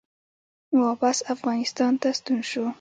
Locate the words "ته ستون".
2.01-2.39